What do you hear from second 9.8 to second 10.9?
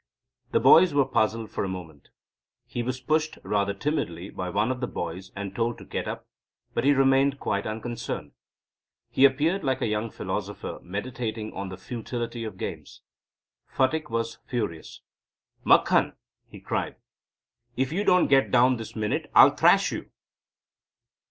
young philosopher